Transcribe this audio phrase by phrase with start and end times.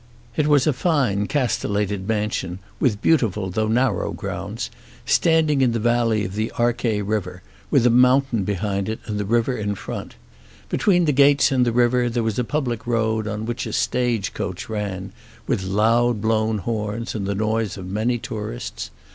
[0.35, 4.71] It was a fine castellated mansion, with beautiful though narrow grounds,
[5.05, 9.55] standing in the valley of the Archay River, with a mountain behind and the river
[9.55, 10.15] in front.
[10.69, 14.33] Between the gates and the river there was a public road on which a stage
[14.33, 15.11] coach ran,
[15.45, 18.89] with loud blown horns and the noise of many tourists.